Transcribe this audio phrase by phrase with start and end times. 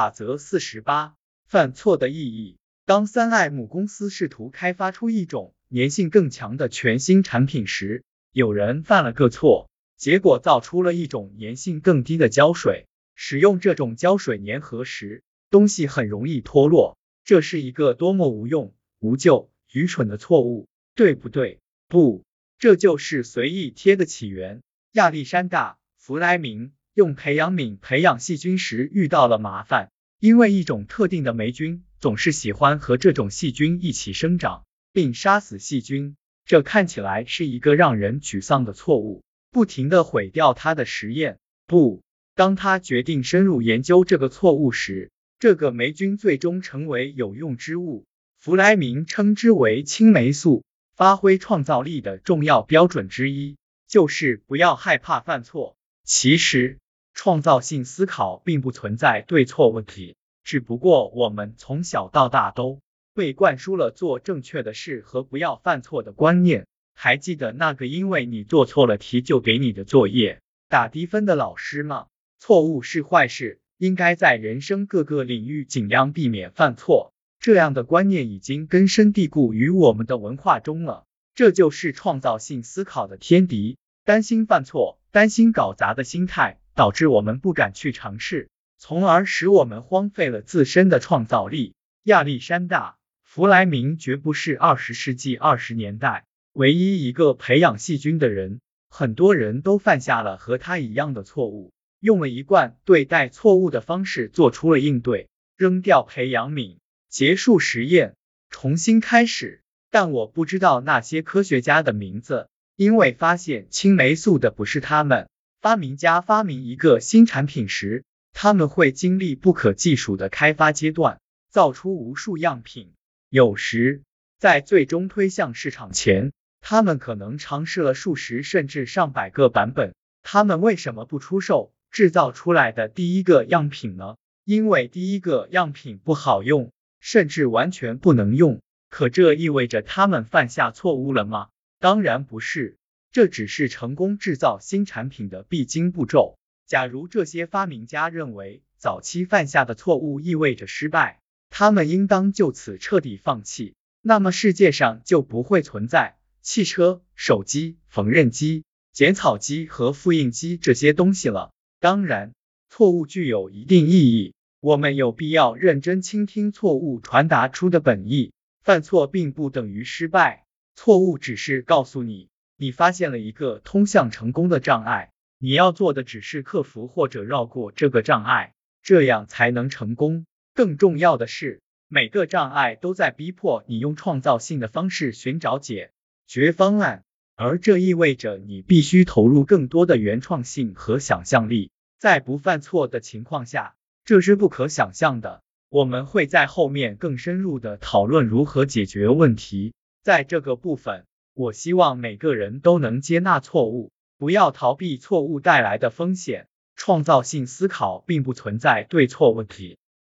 [0.00, 1.14] 法则四十八：
[1.46, 2.56] 犯错的意义。
[2.86, 8.02] 当三爱母公司试图开发出一种粘性更强的全新产品时，
[8.32, 9.68] 有人犯了个错，
[9.98, 12.86] 结果造出了一种粘性更低的胶水。
[13.14, 16.96] 使用这种胶水粘合时，东西很容易脱落。
[17.22, 21.58] 这是一个多么无用、无救、愚蠢的错误，对不对？
[21.88, 22.24] 不，
[22.58, 24.62] 这就是随意贴的起源。
[24.92, 36.16] 亚历山大·弗莱明用培养皿培养细菌时遇到了麻烦，因为一种特定的霉菌总是喜欢和这种细菌一起生长，并杀死细菌。
[36.44, 41.38] 这看起来是一个让人沮丧的错误，不停的毁掉他的实验。
[41.66, 42.02] 不，
[42.34, 48.04] 当他决定深入研究这个错误时，这个霉菌最终成为有用之物。
[48.38, 50.64] 弗莱明称之为青霉素。
[50.96, 53.56] 发挥创造力的重要标准之一，
[53.88, 55.74] 就是不要害怕犯错。
[56.12, 56.80] 其实，
[57.14, 62.80] 创造性思考并不存在对错问题，只不过我们从小到大都
[63.14, 66.66] 被灌输了做正确的事和不要犯错的观念。
[66.94, 72.08] 还记得那个因为你做错了题就给你的作业打低分的老师吗？
[72.40, 77.12] 错误是坏事，应该在人生各个领域尽量避免犯错。
[77.38, 81.04] 这样的观念已经根深蒂固于我们的文化中了，
[81.36, 83.76] 这就是创造性思考的天敌。
[84.02, 91.74] 担心犯错、担心搞砸的心态，导致我们不敢去尝试，从而使我们荒废了自身的创造力。
[92.04, 106.78] 亚历山大·弗莱明绝不是二十世纪二十年代唯一一个培养细菌的人，很多人都犯下了和他一样的错误，用了一贯对待错误的方式做出了应对，扔掉培养皿。
[107.08, 108.14] 结束实验，
[108.48, 109.62] 重新开始。
[109.90, 112.48] 但我不知道那些科学家的名字，
[112.80, 115.28] 因为发现青霉素的不是他们。
[115.60, 122.94] 发明家发明一个新产品时，他们会经历不可计数的开发阶段，造出无数样品。
[123.28, 124.00] 有时，
[124.38, 129.94] 在最终推向市场前，他们可能尝试了数十甚至上百个版本。
[130.22, 134.16] 他们为什么不出售制造出来的第一个样品呢？
[134.46, 136.72] 因为第一个样品不好用。
[136.98, 141.48] 甚至完全不能用，可这意味着他们犯下错误了吗？
[141.80, 142.76] 当然不是，
[143.10, 146.36] 这只是成功制造新产品的必经步骤。
[146.66, 161.50] 假如这些发明家认为早期犯下的错误意味着失败，他们应当就此彻底放弃，那么世界上就不会存在汽车、手机、缝纫机、剪草机和复印机这些东西了。
[161.80, 162.32] 当然，
[162.68, 164.34] 错误具有一定意义。
[164.60, 168.32] 我们有必要认真倾听错误传达出的本意。
[168.62, 170.44] 犯错并不等于失败，
[170.82, 180.24] 错误只是告诉你，你发现了一个通向成功的障碍，你要做的只是克服或者绕过这个障碍，这样才能成功。
[180.54, 185.90] 更重要的是，每个障碍都在逼迫你用创造性的方式寻找解
[186.26, 187.04] 决方案，
[187.36, 191.70] 而这意味着你必须投入更多的原创性和想象力。
[191.98, 193.74] 在不犯错的情况下。
[194.06, 195.42] 这是不可想象的。
[195.68, 199.74] 我们会在后面更深入的讨论如何解决问题。
[200.02, 206.46] 在这个部分，我希望每个人都能接纳错误，不要逃避错误带来的风险。
[206.76, 209.76] 创造性思考并不存在对错问题。